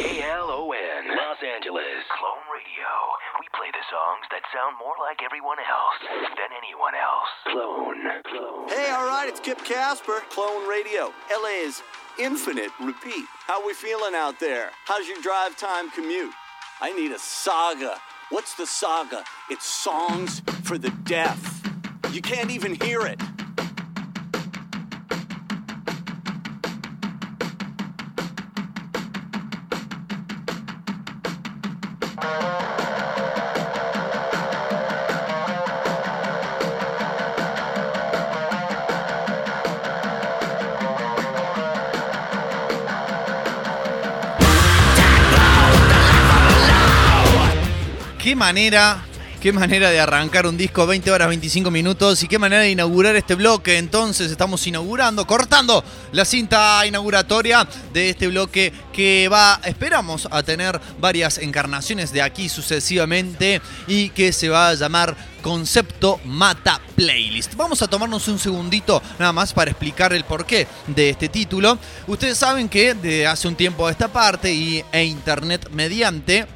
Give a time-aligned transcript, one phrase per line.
[0.00, 2.00] KLON, Los Angeles.
[2.16, 2.88] Clone Radio.
[3.38, 6.00] We play the songs that sound more like everyone else
[6.38, 7.28] than anyone else.
[7.52, 8.00] Clone.
[8.24, 8.68] Clone.
[8.70, 11.12] Hey, all right, it's Kip Casper, Clone Radio.
[11.30, 11.82] LA's
[12.18, 13.26] infinite repeat.
[13.46, 14.70] How we feeling out there?
[14.86, 16.32] How's your drive time commute?
[16.80, 18.00] I need a saga.
[18.32, 19.24] What's the saga?
[19.50, 21.62] It's songs for the deaf.
[22.12, 23.20] You can't even hear it.
[48.32, 49.04] Qué manera,
[49.42, 53.14] qué manera de arrancar un disco 20 horas 25 minutos y qué manera de inaugurar
[53.14, 53.76] este bloque.
[53.76, 60.80] Entonces estamos inaugurando, cortando la cinta inauguratoria de este bloque que va, esperamos, a tener
[60.98, 67.54] varias encarnaciones de aquí sucesivamente y que se va a llamar Concepto Mata Playlist.
[67.54, 71.78] Vamos a tomarnos un segundito nada más para explicar el porqué de este título.
[72.06, 76.46] Ustedes saben que de hace un tiempo a esta parte y, e internet mediante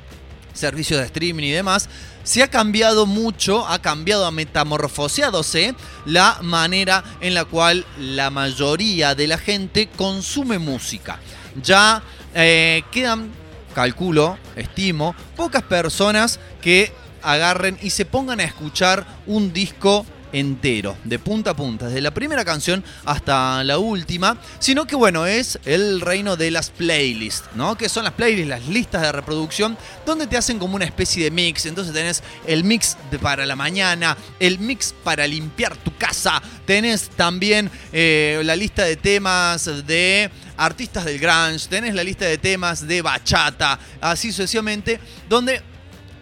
[0.57, 1.89] servicios de streaming y demás,
[2.25, 5.75] se ha cambiado mucho, ha cambiado, ha metamorfoseadose
[6.07, 11.21] la manera en la cual la mayoría de la gente consume música.
[11.62, 12.03] Ya
[12.34, 13.31] eh, quedan,
[13.75, 20.05] calculo, estimo, pocas personas que agarren y se pongan a escuchar un disco
[20.39, 25.27] entero, de punta a punta, desde la primera canción hasta la última, sino que bueno,
[25.27, 27.77] es el reino de las playlists, ¿no?
[27.78, 31.31] Que son las playlists, las listas de reproducción, donde te hacen como una especie de
[31.31, 36.43] mix, entonces tenés el mix de para la mañana, el mix para limpiar tu casa,
[36.66, 42.37] tenés también eh, la lista de temas de artistas del grunge, tenés la lista de
[42.37, 45.00] temas de bachata, así sucesivamente,
[45.31, 45.62] donde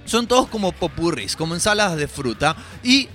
[0.05, 3.09] son todos como popurris, como ensaladas de fruta y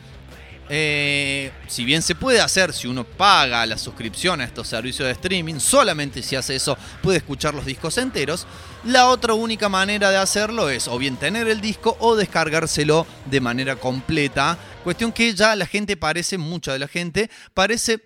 [0.71, 5.13] eh, si bien se puede hacer si uno paga la suscripción a estos servicios de
[5.13, 8.45] streaming, solamente si hace eso puede escuchar los discos enteros.
[8.85, 13.41] La otra única manera de hacerlo es o bien tener el disco o descargárselo de
[13.41, 14.57] manera completa.
[14.83, 18.01] Cuestión que ya la gente parece, mucha de la gente, parece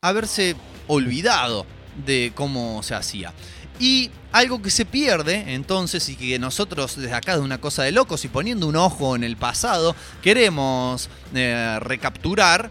[0.00, 0.54] haberse
[0.86, 1.66] olvidado
[2.06, 3.32] de cómo se hacía.
[3.78, 7.92] Y algo que se pierde, entonces, y que nosotros desde acá de una cosa de
[7.92, 12.70] locos y poniendo un ojo en el pasado, queremos eh, recapturar,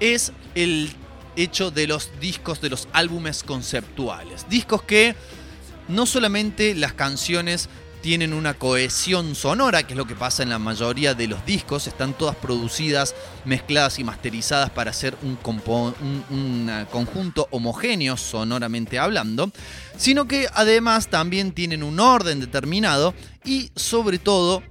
[0.00, 0.90] es el
[1.36, 4.46] hecho de los discos, de los álbumes conceptuales.
[4.48, 5.14] Discos que
[5.88, 7.68] no solamente las canciones
[8.02, 11.86] tienen una cohesión sonora, que es lo que pasa en la mayoría de los discos,
[11.86, 13.14] están todas producidas,
[13.44, 15.38] mezcladas y masterizadas para hacer un,
[16.30, 19.52] un- eh, conjunto homogéneo sonoramente hablando,
[19.96, 23.14] sino que además también tienen un orden determinado
[23.44, 24.62] y sobre todo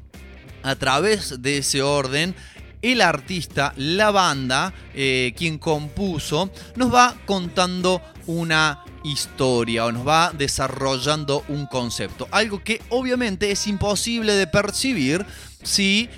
[0.63, 2.35] a través de ese orden,
[2.81, 10.31] el artista, la banda, eh, quien compuso, nos va contando una historia o nos va
[10.31, 12.27] desarrollando un concepto.
[12.31, 15.25] Algo que obviamente es imposible de percibir
[15.63, 16.09] si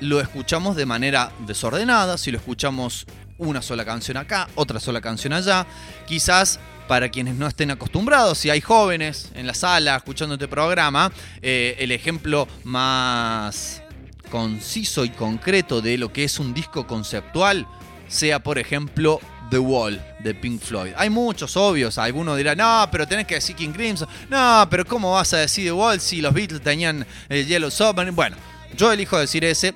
[0.00, 3.06] lo escuchamos de manera desordenada, si lo escuchamos
[3.38, 5.66] una sola canción acá, otra sola canción allá,
[6.06, 11.12] quizás para quienes no estén acostumbrados, si hay jóvenes en la sala escuchando este programa,
[11.40, 13.82] eh, el ejemplo más
[14.30, 17.66] conciso y concreto de lo que es un disco conceptual
[18.08, 19.20] sea, por ejemplo,
[19.50, 20.92] The Wall de Pink Floyd.
[20.96, 25.12] Hay muchos obvios, algunos dirán, no, pero tenés que decir King Crimson, no, pero ¿cómo
[25.12, 28.14] vas a decir The Wall si los Beatles tenían el Yellow Submarine?
[28.14, 28.36] Bueno,
[28.76, 29.74] yo elijo decir ese,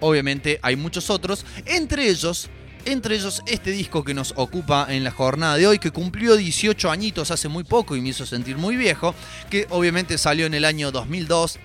[0.00, 2.48] obviamente hay muchos otros, entre ellos...
[2.86, 6.90] Entre ellos este disco que nos ocupa en la jornada de hoy, que cumplió 18
[6.90, 9.14] añitos hace muy poco y me hizo sentir muy viejo,
[9.48, 11.58] que obviamente salió en el año 2002,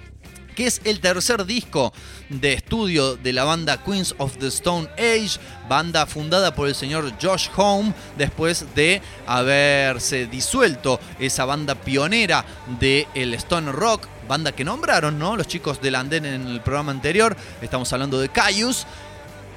[0.59, 1.93] que es el tercer disco
[2.27, 5.39] de estudio de la banda Queens of the Stone Age,
[5.69, 12.43] banda fundada por el señor Josh Home después de haberse disuelto esa banda pionera
[12.77, 15.37] del el Stone Rock, banda que nombraron, ¿no?
[15.37, 18.85] Los chicos del Andén en el programa anterior, estamos hablando de Caius.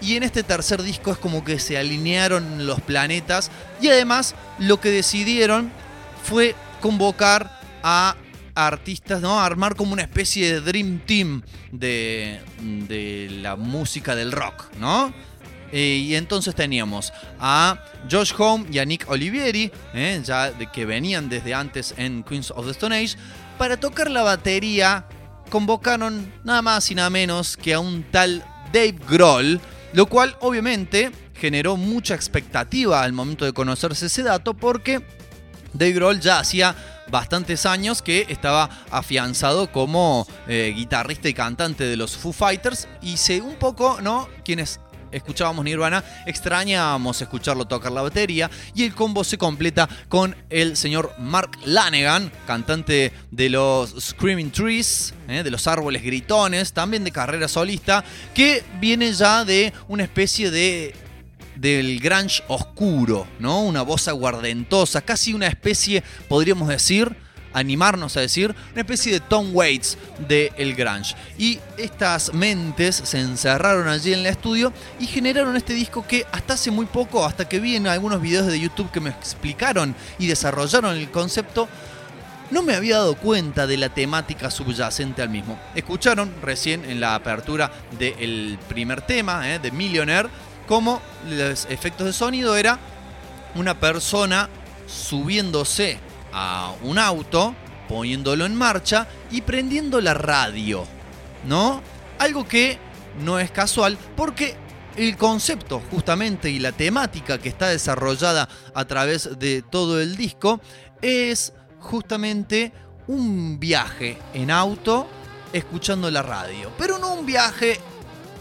[0.01, 3.51] Y en este tercer disco es como que se alinearon los planetas
[3.81, 5.73] y además lo que decidieron
[6.23, 8.15] fue convocar a
[8.55, 9.41] artistas, ¿no?
[9.41, 15.13] Armar como una especie de Dream Team de, de la música del rock, ¿no?
[15.73, 20.21] Eh, y entonces teníamos a Josh Home y a Nick Olivieri, ¿eh?
[20.23, 23.17] ya de que venían desde antes en Queens of the Stone Age,
[23.57, 25.07] para tocar la batería
[25.49, 29.61] convocaron nada más y nada menos que a un tal Dave Grohl,
[29.95, 35.03] lo cual obviamente generó mucha expectativa al momento de conocerse ese dato porque
[35.73, 36.75] Dave Grohl ya hacía
[37.11, 42.89] bastantes años que estaba afianzado como eh, guitarrista y cantante de los Foo Fighters.
[43.01, 44.29] Y se un poco, ¿no?
[44.45, 44.81] Quienes
[45.13, 48.51] escuchábamos Nirvana, extrañábamos escucharlo tocar la batería.
[48.75, 55.15] Y el combo se completa con el señor Mark Lanegan, cantante de los Screaming Trees,
[55.29, 58.03] eh, de los árboles gritones, también de carrera solista,
[58.35, 60.95] que viene ya de una especie de
[61.57, 63.63] del grunge oscuro, ¿no?
[63.63, 67.17] Una voz aguardentosa, casi una especie, podríamos decir,
[67.53, 71.15] animarnos a decir, una especie de Tom Waits del el grunge.
[71.39, 76.55] Y estas mentes se encerraron allí en el estudio y generaron este disco que hasta
[76.55, 80.27] hace muy poco, hasta que vi en algunos videos de YouTube que me explicaron y
[80.27, 81.69] desarrollaron el concepto,
[82.51, 85.59] no me había dado cuenta de la temática subyacente al mismo.
[85.75, 89.59] Escucharon recién en la apertura del primer tema, ¿eh?
[89.59, 90.29] de Millionaire,
[90.73, 92.79] como los efectos de sonido era
[93.57, 94.49] una persona
[94.87, 95.99] subiéndose
[96.33, 97.55] a un auto,
[97.91, 100.87] poniéndolo en marcha y prendiendo la radio,
[101.45, 101.83] ¿no?
[102.19, 102.79] Algo que
[103.23, 104.57] no es casual porque
[104.97, 110.59] el concepto justamente y la temática que está desarrollada a través de todo el disco
[111.03, 112.73] es justamente
[113.09, 115.07] un viaje en auto
[115.53, 117.79] escuchando la radio, pero no un viaje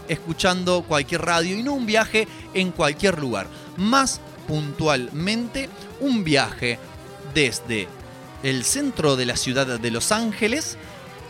[0.08, 3.46] escuchando cualquier radio y no un viaje en cualquier lugar.
[3.76, 5.68] Más puntualmente,
[6.00, 6.78] un viaje
[7.34, 7.88] desde
[8.42, 10.76] el centro de la ciudad de Los Ángeles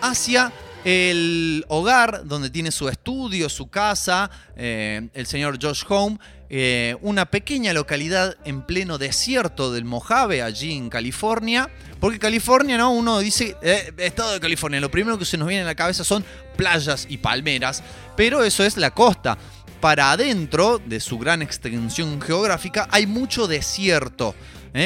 [0.00, 0.52] hacia
[0.84, 6.18] el hogar donde tiene su estudio, su casa, eh, el señor Josh Home,
[6.50, 11.70] eh, una pequeña localidad en pleno desierto del Mojave, allí en California.
[12.00, 12.90] Porque California, ¿no?
[12.90, 16.02] Uno dice, eh, estado de California, lo primero que se nos viene a la cabeza
[16.04, 16.24] son
[16.56, 17.82] playas y palmeras,
[18.16, 19.38] pero eso es la costa.
[19.80, 24.34] Para adentro de su gran extensión geográfica hay mucho desierto,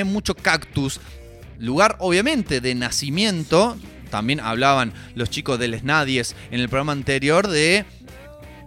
[0.07, 1.01] mucho cactus,
[1.59, 3.77] lugar obviamente de nacimiento
[4.11, 7.85] también hablaban los chicos del Snadies en el programa anterior de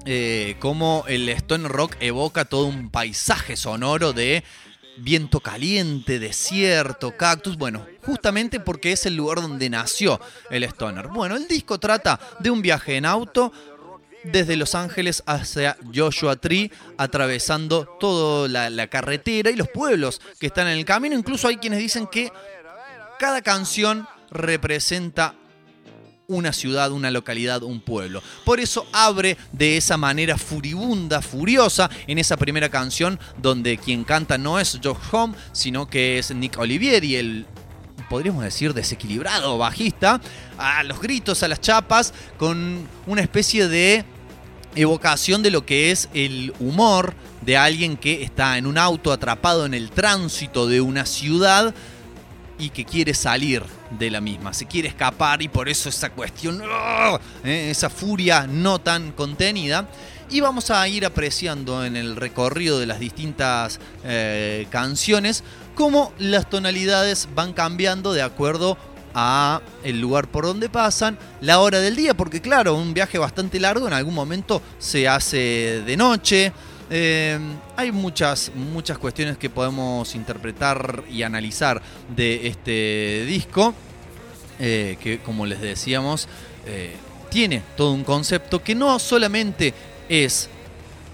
[0.06, 4.44] eh, cómo el Stone Rock evoca todo un paisaje sonoro de
[4.98, 7.58] viento caliente, desierto, cactus.
[7.58, 10.20] Bueno, justamente porque es el lugar donde nació
[10.50, 11.08] el Stoner.
[11.08, 13.52] Bueno, el disco trata de un viaje en auto
[14.24, 20.68] desde Los Ángeles hacia Joshua Tree, atravesando toda la, carretera y los pueblos que están
[20.68, 21.16] en el camino.
[21.16, 22.32] Incluso hay quienes dicen que
[23.18, 25.36] cada canción representa
[26.28, 28.22] una ciudad, una localidad, un pueblo.
[28.46, 34.38] Por eso abre de esa manera furibunda, furiosa, en esa primera canción donde quien canta
[34.38, 37.46] no es Josh Home, sino que es Nick Olivieri, el
[38.10, 40.20] podríamos decir desequilibrado bajista,
[40.58, 44.04] a los gritos, a las chapas, con una especie de
[44.76, 49.66] evocación de lo que es el humor de alguien que está en un auto atrapado
[49.66, 51.74] en el tránsito de una ciudad
[52.60, 56.62] y que quiere salir de la misma, se quiere escapar y por eso esa cuestión,
[56.64, 57.20] ¡ah!
[57.44, 57.70] ¿eh?
[57.72, 59.88] esa furia no tan contenida.
[60.32, 65.44] Y vamos a ir apreciando en el recorrido de las distintas eh, canciones
[65.80, 68.78] cómo las tonalidades van cambiando de acuerdo
[69.14, 73.62] a el lugar por donde pasan, la hora del día, porque claro, un viaje bastante
[73.62, 76.52] largo en algún momento se hace de noche,
[76.90, 77.40] eh,
[77.76, 81.82] hay muchas, muchas cuestiones que podemos interpretar y analizar
[82.16, 83.74] de este disco,
[84.60, 86.28] eh, que como les decíamos,
[86.66, 86.96] eh,
[87.30, 89.74] tiene todo un concepto que no solamente
[90.10, 90.50] es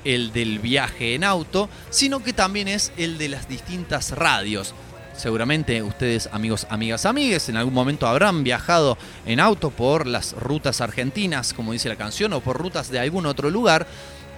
[0.06, 4.74] el del viaje en auto, sino que también es el de las distintas radios.
[5.18, 10.80] Seguramente ustedes, amigos, amigas, amigues, en algún momento habrán viajado en auto por las rutas
[10.82, 13.88] argentinas, como dice la canción, o por rutas de algún otro lugar.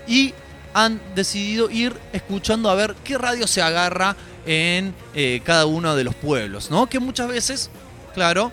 [0.07, 0.33] Y
[0.73, 6.03] han decidido ir escuchando a ver qué radio se agarra en eh, cada uno de
[6.03, 6.87] los pueblos, ¿no?
[6.87, 7.69] Que muchas veces,
[8.13, 8.51] claro,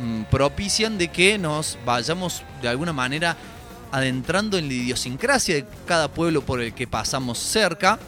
[0.00, 3.36] mm, propician de que nos vayamos de alguna manera
[3.92, 7.98] adentrando en la idiosincrasia de cada pueblo por el que pasamos cerca.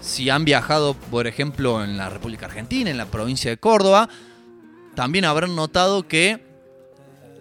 [0.00, 4.08] Si han viajado, por ejemplo, en la República Argentina, en la provincia de Córdoba,
[4.94, 6.44] también habrán notado que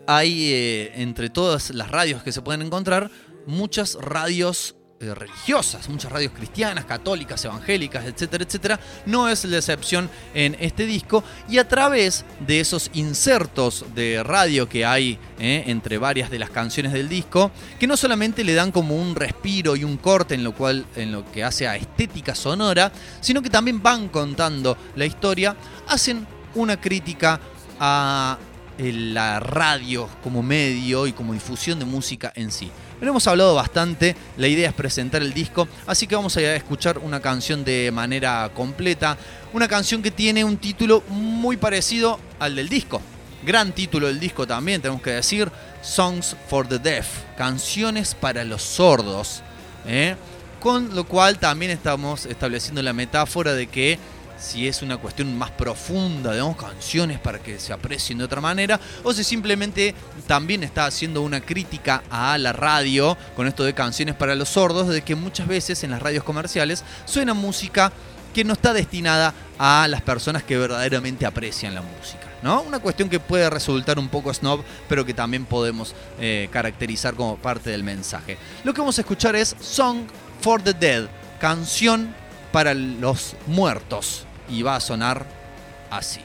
[0.08, 3.12] hay eh, entre todas las radios que se pueden encontrar
[3.46, 8.80] muchas radios eh, religiosas, muchas radios cristianas, católicas, evangélicas, etcétera, etcétera.
[9.06, 14.68] No es la excepción en este disco y a través de esos insertos de radio
[14.68, 18.74] que hay eh, entre varias de las canciones del disco, que no solamente le dan
[18.74, 22.36] como un respiro y un corte en lo cual en lo que hace a estética
[22.36, 22.92] sonora,
[23.22, 25.56] sino que también van contando la historia,
[25.88, 27.40] hacen una crítica
[27.80, 28.38] a
[28.80, 32.72] la radio como medio y como difusión de música en sí.
[33.02, 36.98] Lo hemos hablado bastante, la idea es presentar el disco, así que vamos a escuchar
[36.98, 39.18] una canción de manera completa,
[39.54, 43.02] una canción que tiene un título muy parecido al del disco.
[43.46, 45.50] Gran título del disco también, tenemos que decir,
[45.82, 47.08] Songs for the Deaf,
[47.38, 49.44] canciones para los sordos.
[49.86, 50.16] ¿eh?
[50.60, 53.98] Con lo cual también estamos estableciendo la metáfora de que
[54.40, 58.80] si es una cuestión más profunda, digamos, canciones para que se aprecien de otra manera,
[59.04, 59.94] o si simplemente
[60.28, 64.88] también está haciendo una crítica a la radio con esto de canciones para los sordos,
[64.88, 67.92] de que muchas veces en las radios comerciales suena música
[68.34, 72.28] que no está destinada a las personas que verdaderamente aprecian la música.
[72.42, 72.62] ¿no?
[72.62, 77.38] Una cuestión que puede resultar un poco snob, pero que también podemos eh, caracterizar como
[77.38, 78.38] parte del mensaje.
[78.64, 80.04] Lo que vamos a escuchar es Song
[80.42, 81.08] for the Dead,
[81.40, 82.16] canción
[82.52, 85.26] para los muertos y va a sonar
[85.90, 86.22] así.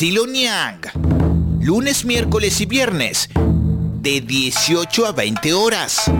[0.00, 0.80] Estilo Nyang.
[1.60, 3.28] Lunes, miércoles y viernes.
[4.00, 6.10] De 18 a 20 horas.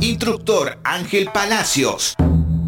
[0.00, 2.14] Instructor Ángel Palacios.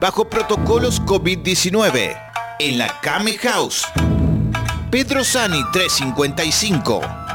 [0.00, 2.18] Bajo protocolos COVID-19.
[2.58, 3.86] En la Kame House.
[4.90, 7.25] Pedro Sani 355.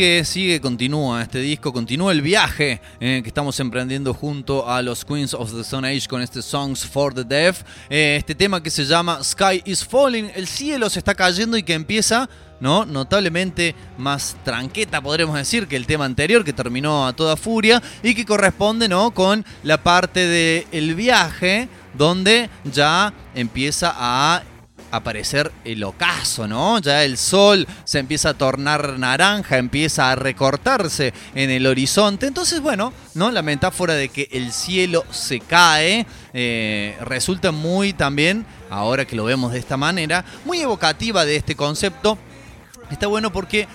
[0.00, 5.34] Sigue, continúa este disco, continúa el viaje eh, que estamos emprendiendo junto a los Queens
[5.34, 7.62] of the Stone Age con este Songs for the Deaf.
[7.90, 11.62] Eh, este tema que se llama Sky is Falling, el cielo se está cayendo y
[11.62, 12.86] que empieza ¿no?
[12.86, 18.14] Notablemente más tranqueta, podremos decir, que el tema anterior, que terminó a toda furia, y
[18.14, 19.10] que corresponde, ¿no?
[19.10, 24.42] Con la parte del viaje, donde ya empieza a
[24.90, 26.78] aparecer el ocaso, ¿no?
[26.80, 32.26] Ya el sol se empieza a tornar naranja, empieza a recortarse en el horizonte.
[32.26, 33.30] Entonces, bueno, ¿no?
[33.30, 39.24] La metáfora de que el cielo se cae eh, resulta muy también, ahora que lo
[39.24, 42.18] vemos de esta manera, muy evocativa de este concepto.
[42.90, 43.68] Está bueno porque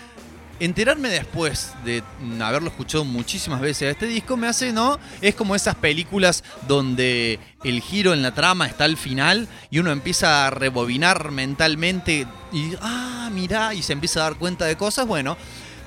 [0.59, 2.03] enterarme después de
[2.41, 4.99] haberlo escuchado muchísimas veces a este disco me hace, ¿no?
[5.21, 9.91] Es como esas películas donde el giro en la trama está al final y uno
[9.91, 15.07] empieza a rebobinar mentalmente y, ah, mirá, y se empieza a dar cuenta de cosas.
[15.07, 15.37] Bueno,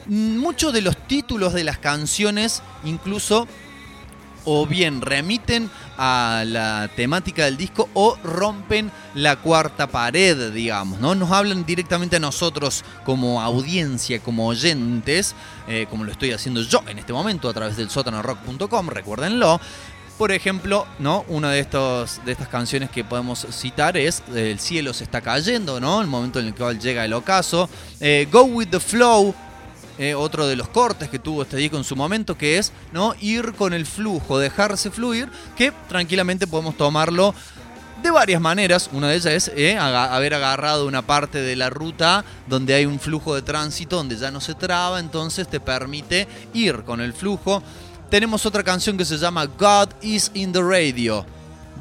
[0.07, 3.47] muchos de los títulos de las canciones incluso
[4.51, 11.15] o bien remiten a la temática del disco o rompen la cuarta pared, digamos, ¿no?
[11.15, 15.35] Nos hablan directamente a nosotros como audiencia, como oyentes,
[15.67, 19.61] eh, como lo estoy haciendo yo en este momento a través del sotanorock.com, recuérdenlo.
[20.17, 21.27] Por ejemplo, ¿no?
[21.29, 25.79] Una de, estos, de estas canciones que podemos citar es El cielo se está cayendo,
[25.79, 26.01] ¿no?
[26.01, 27.69] El momento en el cual llega el ocaso.
[28.01, 29.35] Eh, Go with the flow,
[29.99, 33.15] eh, otro de los cortes que tuvo este disco en su momento, que es ¿no?
[33.21, 37.35] ir con el flujo, dejarse fluir, que tranquilamente podemos tomarlo
[38.03, 38.91] de varias maneras.
[38.93, 43.01] Una de ellas es eh, haber agarrado una parte de la ruta donde hay un
[43.01, 47.63] flujo de tránsito, donde ya no se traba, entonces te permite ir con el flujo.
[48.11, 51.27] Tenemos otra canción que se llama God is in the Radio.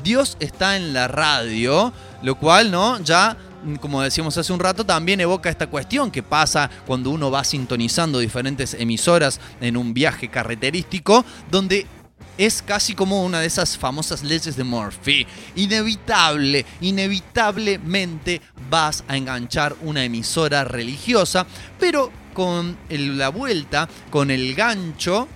[0.04, 3.00] Dios está en la radio, lo cual, ¿no?
[3.00, 3.38] Ya
[3.82, 8.20] como decíamos hace un rato, también evoca esta cuestión que pasa cuando uno va sintonizando
[8.20, 11.86] diferentes emisoras en un viaje carreterístico, donde
[12.38, 15.26] es casi como una de esas famosas leyes de Murphy.
[15.56, 21.46] Inevitable, inevitablemente vas a enganchar una emisora religiosa,
[21.80, 25.28] pero con la vuelta, con el gancho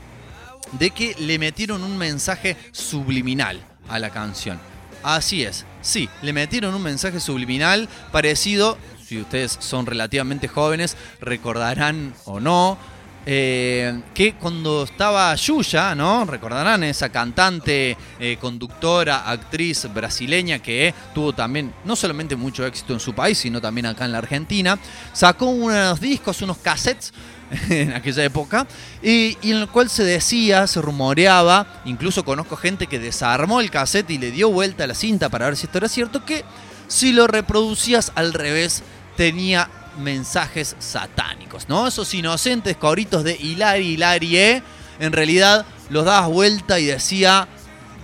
[0.74, 4.71] de que le metieron un mensaje subliminal a la canción.
[5.04, 12.14] Así es, sí, le metieron un mensaje subliminal parecido, si ustedes son relativamente jóvenes, recordarán
[12.26, 12.78] o no,
[13.26, 16.26] eh, que cuando estaba Yuya, ¿no?
[16.26, 23.00] Recordarán esa cantante, eh, conductora, actriz brasileña que tuvo también no solamente mucho éxito en
[23.00, 24.80] su país, sino también acá en la Argentina,
[25.14, 27.14] sacó unos discos, unos cassettes
[27.70, 28.66] en aquella época,
[29.02, 34.10] y, en el cual se decía, se rumoreaba, incluso conozco gente que desarmó el cassette
[34.12, 36.46] y le dio vuelta a la cinta para ver si esto era cierto, que
[36.88, 38.84] si lo reproducías al revés
[39.18, 41.88] tenía mensajes satánicos, ¿no?
[41.88, 44.64] Esos inocentes coritos de Hilari, Hilarie,
[45.00, 47.48] en realidad los dabas vuelta y decía,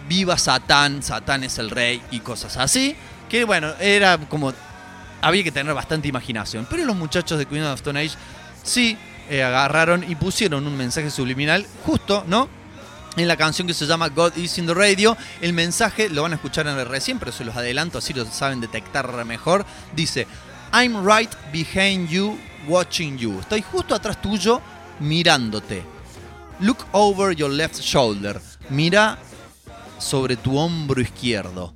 [0.09, 2.95] viva Satán, Satán es el rey y cosas así,
[3.29, 4.53] que bueno, era como,
[5.21, 8.15] había que tener bastante imaginación, pero los muchachos de Queen of Stone Age
[8.63, 8.97] sí
[9.29, 12.49] eh, agarraron y pusieron un mensaje subliminal justo, ¿no?
[13.17, 16.33] En la canción que se llama God is in the Radio, el mensaje lo van
[16.33, 19.65] a escuchar en el recién, pero se los adelanto, así lo saben detectar mejor.
[19.95, 20.27] Dice:
[20.71, 22.37] I'm right behind you,
[22.67, 23.39] watching you.
[23.39, 24.61] Estoy justo atrás tuyo,
[24.99, 25.83] mirándote.
[26.59, 28.39] Look over your left shoulder.
[28.69, 29.17] Mira
[29.97, 31.73] sobre tu hombro izquierdo.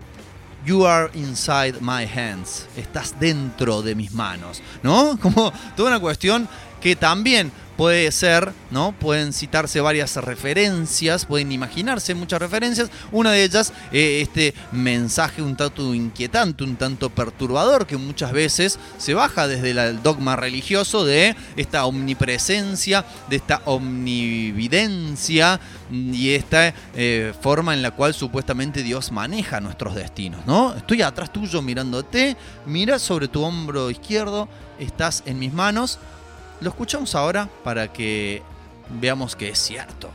[0.66, 2.68] You are inside my hands.
[2.78, 4.62] Estás dentro de mis manos.
[4.84, 5.18] ¿No?
[5.22, 6.48] Como toda una cuestión
[6.82, 8.92] que también puede ser, ¿no?
[8.92, 12.92] Pueden citarse varias referencias, pueden imaginarse muchas referencias.
[13.12, 18.78] Una de ellas, eh, este mensaje un tanto inquietante, un tanto perturbador, que muchas veces
[19.00, 25.60] se baja desde el dogma religioso de esta omnipresencia, de esta omnividencia
[25.92, 30.76] y esta eh, forma en la cual supuestamente Dios maneja nuestros destinos, ¿no?
[30.76, 36.00] Estoy atrás tuyo mirándote, mira sobre tu hombro izquierdo, estás en mis manos
[36.62, 38.44] Lo escuchamos ahora para que
[39.00, 40.12] veamos que es cierto.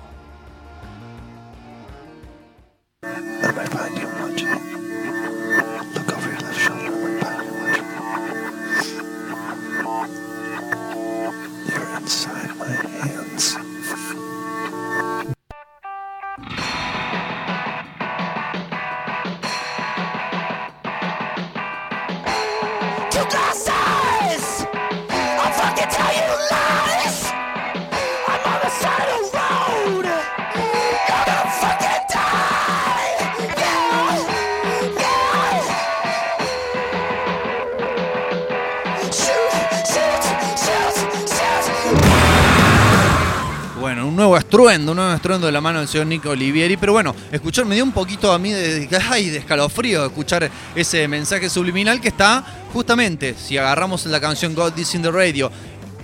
[44.77, 46.77] Estruendo, un nuevo estruendo de la mano del señor Nico Olivieri.
[46.77, 51.09] Pero bueno, escuchar, me dio un poquito a mí de, ay, de escalofrío escuchar ese
[51.09, 55.51] mensaje subliminal que está justamente, si agarramos la canción God This in the Radio,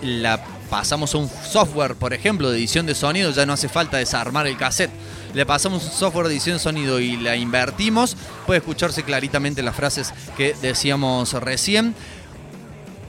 [0.03, 3.99] la pasamos a un software, por ejemplo, de edición de sonido, ya no hace falta
[3.99, 4.91] desarmar el cassette.
[5.35, 9.77] Le pasamos un software de edición de sonido y la invertimos, puede escucharse claritamente las
[9.77, 11.95] frases que decíamos recién.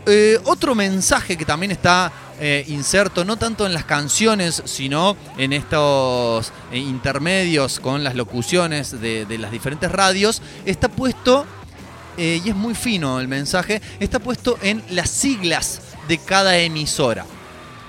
[0.05, 5.53] Eh, otro mensaje que también está eh, inserto, no tanto en las canciones, sino en
[5.53, 11.45] estos eh, intermedios con las locuciones de, las diferentes radios, está puesto,
[12.17, 17.25] eh, y es muy fino el mensaje, está puesto en las siglas de cada emisora.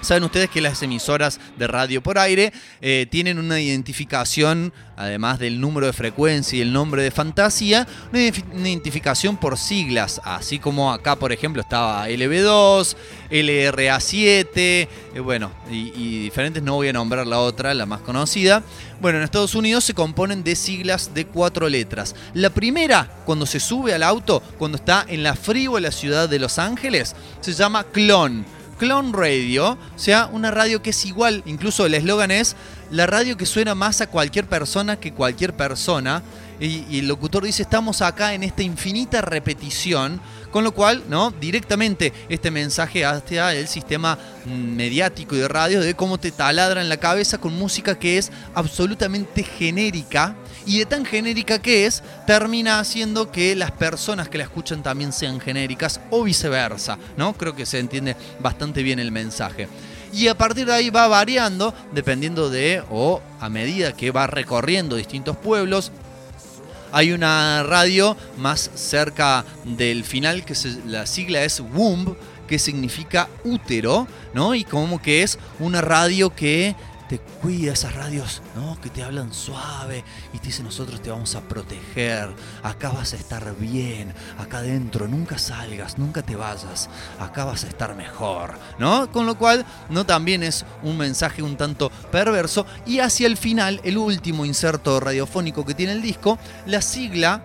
[0.05, 5.61] Saben ustedes que las emisoras de radio por aire eh, tienen una identificación, además del
[5.61, 10.59] número de frecuencia y el nombre de fantasía, una identif- una identificación por siglas, así
[10.59, 12.97] como acá, por ejemplo, estaba LB2,
[13.31, 14.89] LRA7, eh,
[15.23, 18.63] bueno, y, y diferentes, no voy a nombrar la otra, la más conocida.
[19.01, 22.15] Bueno, en Estados Unidos se componen de siglas de cuatro letras.
[22.35, 26.59] La primera, cuando se sube al auto, cuando está en la frívola ciudad de Los
[26.59, 28.45] Ángeles, se llama Clon.
[28.85, 32.55] Clone Radio, o sea, una radio que es igual, incluso el eslogan es
[32.91, 36.23] la radio que suena más a cualquier persona que cualquier persona.
[36.61, 40.21] Y, el locutor dice, estamos acá en esta infinita repetición,
[40.51, 41.31] con lo cual, ¿no?
[41.31, 46.91] Directamente este mensaje hacia el sistema mediático y de radio de cómo te taladra en
[46.91, 50.37] la cabeza con música que es absolutamente genérica.
[50.67, 55.13] Y de tan genérica que es, termina haciendo que las personas que la escuchan también
[55.13, 57.35] sean genéricas o viceversa, ¿no?
[57.35, 59.69] Creo que se entiende bastante bien el mensaje.
[60.13, 64.97] Y a partir de ahí va variando, dependiendo de, o a medida que va recorriendo
[64.97, 65.93] distintos pueblos,
[66.93, 72.15] hay una radio más cerca del final, que se- la sigla es WOMB,
[72.47, 74.55] que significa útero, ¿no?
[74.55, 76.77] Y como que es una radio que
[77.09, 78.81] te cuida, esas radios, ¿no?
[78.81, 83.17] Que te hablan suave y te dicen nosotros te vamos a proteger, acá vas a
[83.17, 86.89] estar bien, acá adentro, nunca salgas, nunca te vayas,
[87.19, 89.11] acá vas a estar mejor, ¿no?
[89.13, 93.81] Con lo cual, no también es un mensaje un tanto perverso y hacia el final,
[93.85, 97.43] el último inserto radiofónico que tiene el disco, la sigla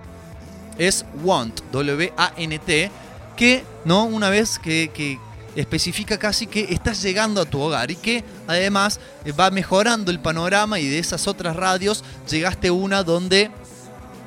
[0.78, 2.92] es Want, W-A-N-T,
[3.36, 4.06] que, ¿no?
[4.06, 5.20] Una vez que, que
[5.60, 10.20] especifica casi que estás llegando a tu hogar y que además eh, va mejorando el
[10.20, 13.52] panorama y de esas otras radios llegaste una donde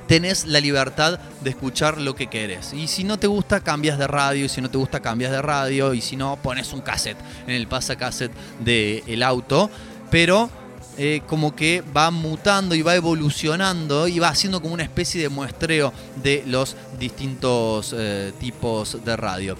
[0.07, 2.73] tenés la libertad de escuchar lo que querés.
[2.75, 4.45] Y si no te gusta, cambias de radio.
[4.45, 5.95] Y si no te gusta, cambias de radio.
[5.95, 7.17] Y si no, pones un cassette
[7.47, 9.71] en el pasacassette del auto.
[10.11, 10.51] Pero
[10.99, 15.31] eh, como que va mutando y va evolucionando y va haciendo como una especie de
[15.31, 15.91] muestreo
[16.23, 19.57] de los distintos eh, tipos de radio.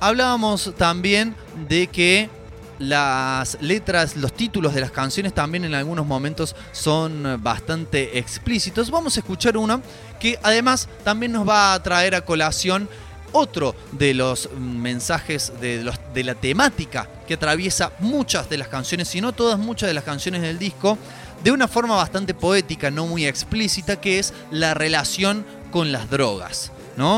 [0.00, 1.36] Hablábamos también
[1.68, 2.30] de que
[2.78, 8.90] las letras, los títulos de las canciones también en algunos momentos son bastante explícitos.
[8.90, 9.82] Vamos a escuchar uno
[10.18, 12.88] que además también nos va a traer a colación
[13.32, 19.06] otro de los mensajes de, los, de la temática que atraviesa muchas de las canciones,
[19.06, 20.96] si no todas, muchas de las canciones del disco,
[21.44, 26.72] de una forma bastante poética, no muy explícita, que es la relación con las drogas.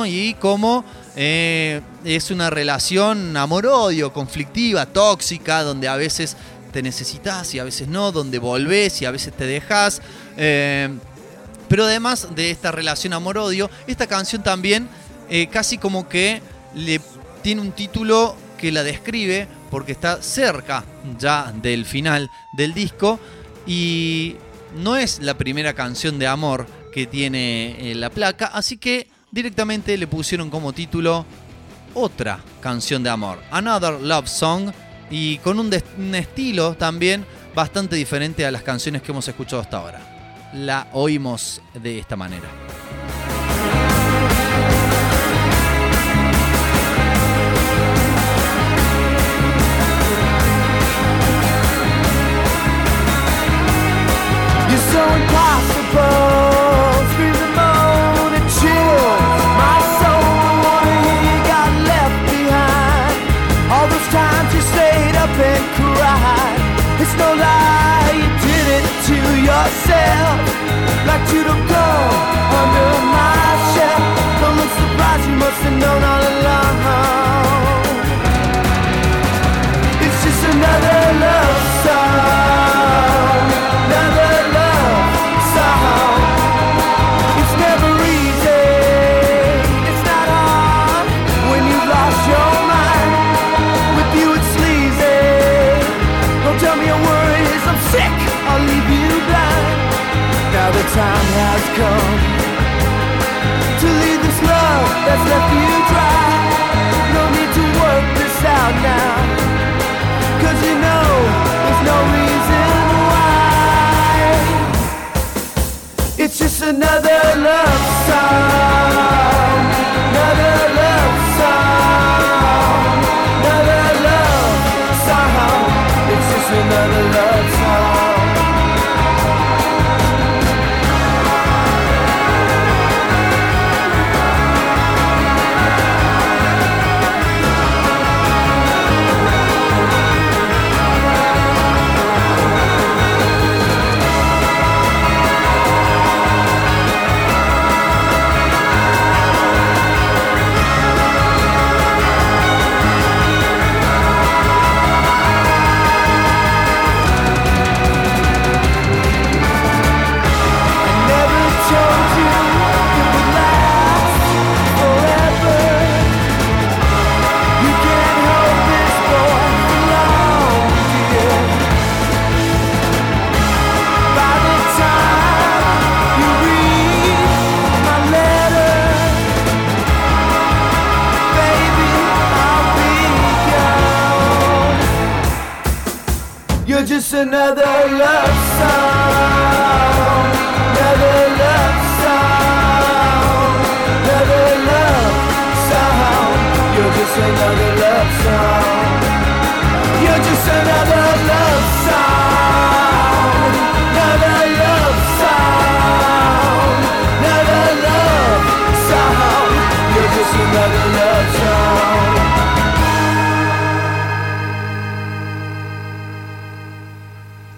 [0.06, 0.84] Y cómo
[1.16, 6.36] eh, es una relación amor-odio, conflictiva, tóxica, donde a veces
[6.72, 10.00] te necesitas y a veces no, donde volvés y a veces te dejas.
[10.36, 10.88] Eh,
[11.68, 14.88] pero además de esta relación amor-odio, esta canción también
[15.28, 16.40] eh, casi como que
[16.76, 17.00] le
[17.42, 20.84] tiene un título que la describe porque está cerca
[21.18, 23.18] ya del final del disco
[23.66, 24.36] y
[24.76, 30.06] no es la primera canción de amor que tiene la placa, así que directamente le
[30.06, 31.24] pusieron como título
[31.94, 34.70] otra canción de amor, Another Love Song,
[35.10, 35.72] y con un,
[36.14, 40.50] estilo también bastante diferente a las canciones que hemos escuchado hasta ahora.
[40.54, 42.48] La oímos de esta manera.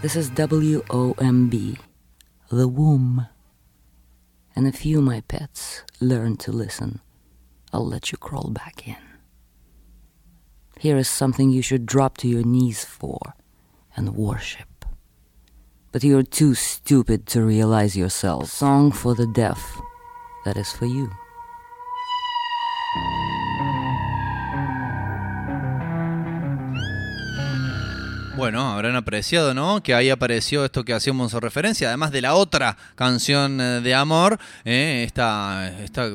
[0.05, 1.79] This is WOMB,
[2.51, 3.27] the womb.
[4.55, 7.01] And if you, my pets, learn to listen,
[7.73, 8.99] I'll let you crawl back in.
[10.79, 13.19] Here is something you should drop to your knees for
[13.97, 14.85] and worship.
[15.91, 18.51] But you're too stupid to realize yourself.
[18.51, 19.81] Song for the deaf,
[20.45, 21.11] that is for you.
[28.45, 29.83] Bueno, habrán apreciado, ¿no?
[29.83, 34.39] Que ahí apareció esto que hacíamos referencia, además de la otra canción eh, de amor,
[34.67, 36.11] eh, esta, esta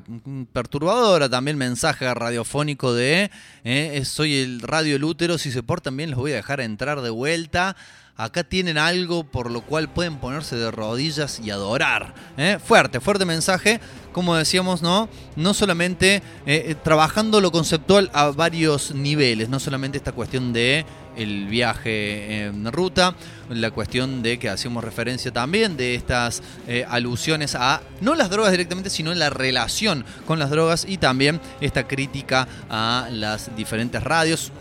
[0.54, 3.32] perturbadora también mensaje radiofónico de
[3.64, 7.02] eh, soy el radio el útero, si se portan bien los voy a dejar entrar
[7.02, 7.76] de vuelta.
[8.20, 12.14] Acá tienen algo por lo cual pueden ponerse de rodillas y adorar.
[12.36, 12.60] ¿eh?
[12.62, 13.80] Fuerte, fuerte mensaje.
[14.12, 15.08] Como decíamos, ¿no?
[15.38, 20.86] No solamente eh, eh, trabajando lo conceptual a varios niveles, no solamente esta cuestión de
[21.20, 23.16] el viaje en ruta,
[23.50, 28.52] la cuestión de que hacemos referencia también de estas eh, alusiones a no las drogas
[28.52, 34.52] directamente, sino la relación con las drogas y también esta crítica a las diferentes radios,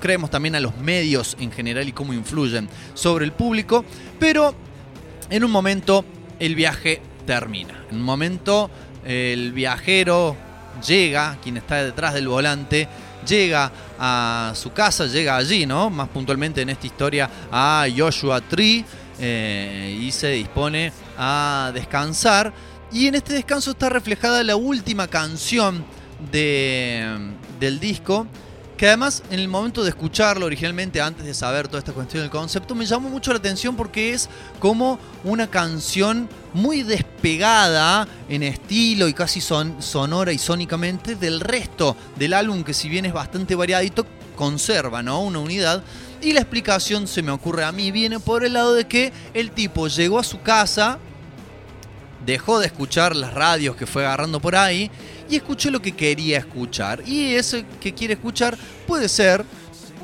[0.00, 3.84] creemos también a los medios en general y cómo influyen sobre el público,
[4.18, 4.54] pero
[5.30, 6.04] en un momento
[6.38, 7.84] el viaje termina.
[7.90, 8.70] En un momento
[9.04, 10.36] el viajero
[10.86, 12.88] llega, quien está detrás del volante,
[13.26, 15.90] llega a su casa, llega allí, ¿no?
[15.90, 18.84] Más puntualmente en esta historia a Joshua Tree
[19.18, 22.52] eh, y se dispone a descansar.
[22.92, 25.84] Y en este descanso está reflejada la última canción
[26.32, 28.26] de, del disco
[28.78, 32.30] que además en el momento de escucharlo originalmente, antes de saber toda esta cuestión del
[32.30, 39.08] concepto, me llamó mucho la atención porque es como una canción muy despegada en estilo
[39.08, 43.56] y casi son, sonora y sónicamente del resto del álbum, que si bien es bastante
[43.56, 45.22] variadito, conserva ¿no?
[45.22, 45.82] una unidad.
[46.22, 49.50] Y la explicación se me ocurre a mí, viene por el lado de que el
[49.50, 51.00] tipo llegó a su casa,
[52.28, 54.90] dejó de escuchar las radios que fue agarrando por ahí
[55.30, 57.02] y escuchó lo que quería escuchar.
[57.06, 59.46] Y ese que quiere escuchar puede ser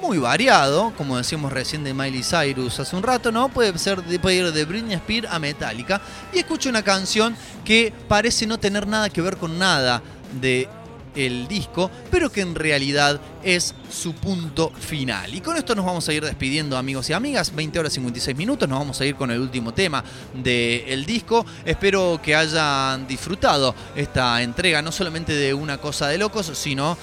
[0.00, 3.50] muy variado, como decíamos recién de Miley Cyrus hace un rato, ¿no?
[3.50, 6.00] Puede ser de, puede ir de Britney Spears a Metallica.
[6.32, 10.02] Y escucha una canción que parece no tener nada que ver con nada
[10.40, 10.66] de
[11.14, 15.34] el disco, pero que en realidad es su punto final.
[15.34, 18.68] Y con esto nos vamos a ir despidiendo amigos y amigas, 20 horas 56 minutos,
[18.68, 20.02] nos vamos a ir con el último tema
[20.32, 21.44] del disco.
[21.64, 26.96] Espero que hayan disfrutado esta entrega, no solamente de una cosa de locos, sino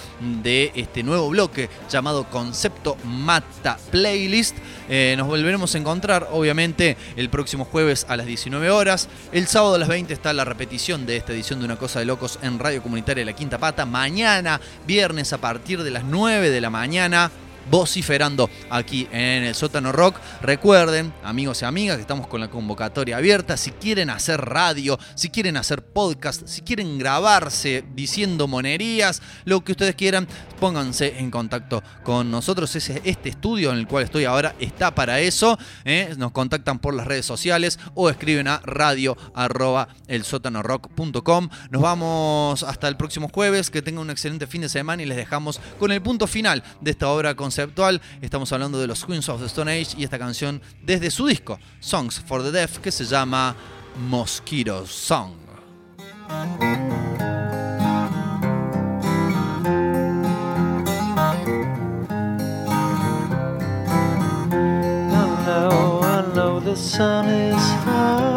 [0.44, 4.58] de este nuevo bloque llamado Concepto Mata Playlist.
[4.90, 9.08] Eh, nos volveremos a encontrar, obviamente, el próximo jueves a las 19 horas.
[9.32, 12.06] El sábado a las 20 está la repetición de esta edición de Una Cosa de
[12.06, 13.86] Locos en Radio Comunitaria La Quinta Pata.
[13.86, 17.30] Mañana, viernes, a partir de las 9 de la mañana
[17.70, 20.18] vociferando aquí en el sótano rock.
[20.42, 23.58] Recuerden, amigos y amigas, que estamos con la convocatoria abierta.
[23.58, 29.74] Si quieren hacer radio, si quieren hacer podcast, si quieren grabarse diciendo monerías, lo que
[29.74, 30.28] ustedes quieran,
[30.60, 32.76] pónganse en contacto con nosotros.
[32.76, 35.58] Este estudio en el cual estoy ahora está para eso.
[35.86, 36.14] ¿eh?
[36.18, 41.50] Nos contactan por las redes sociales o escriben a radio arroba elsótanorock.com.
[41.70, 43.70] Nos vamos hasta el próximo jueves.
[43.70, 46.92] Que tengan un excelente fin de semana y les dejamos con el punto final de
[46.92, 48.02] esta obra conceptual.
[48.22, 51.60] Estamos hablando de los Queens of the Stone Age y esta canción desde su disco
[51.82, 53.56] Songs for the Deaf que se llama
[54.08, 55.34] Mosquito Song.
[66.64, 68.32] The sun is hot.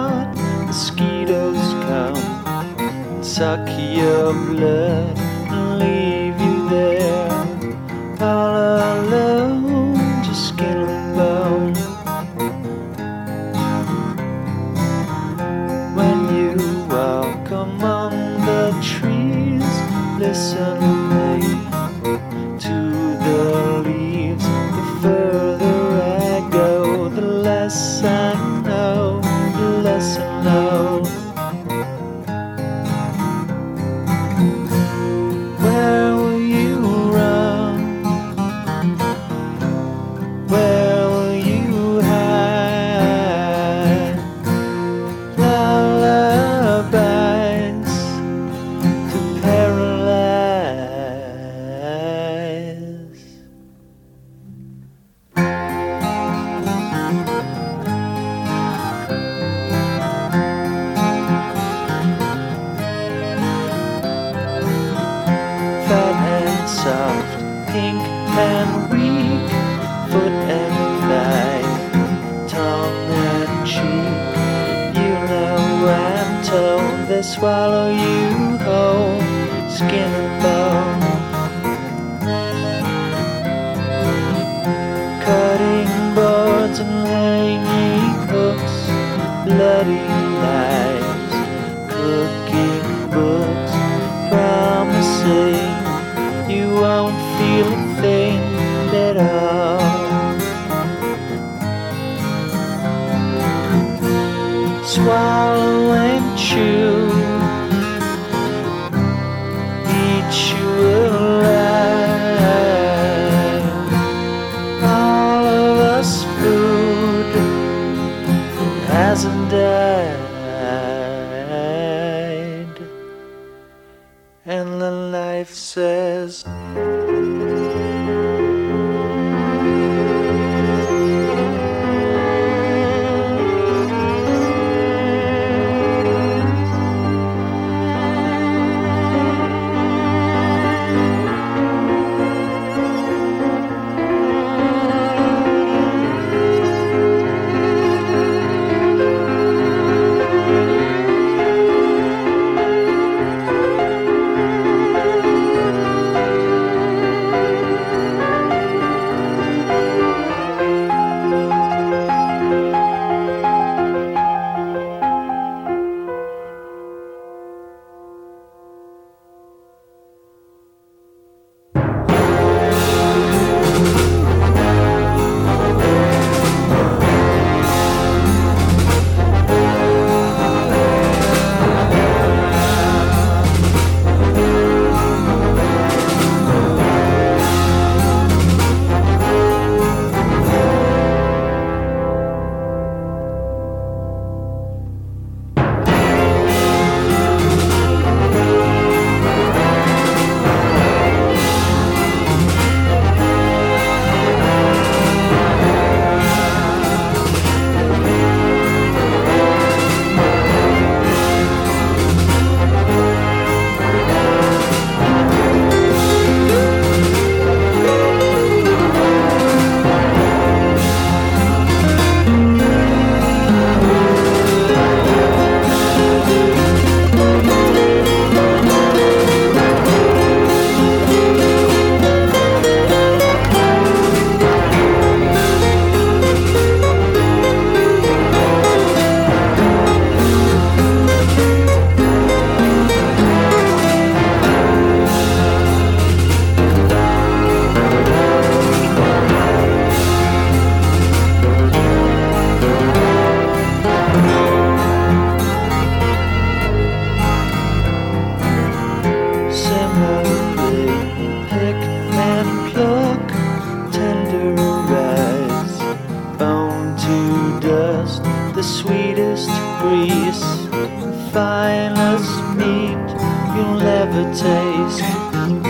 [274.22, 275.63] taste.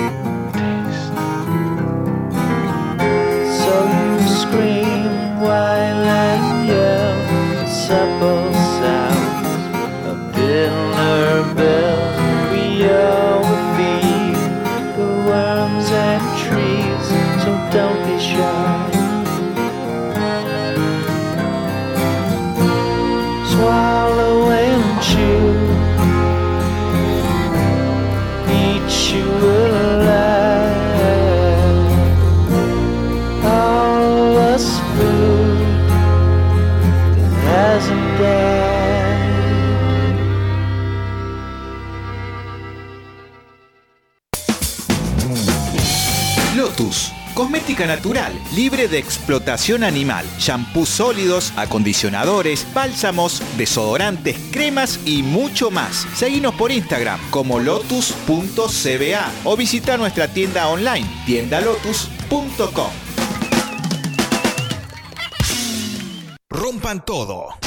[48.54, 56.06] Libre de explotación animal, shampoos sólidos, acondicionadores, bálsamos, desodorantes, cremas y mucho más.
[56.14, 62.90] Seguinos por Instagram como lotus.cba o visita nuestra tienda online, tiendalotus.com.
[66.50, 67.63] Rompan todo.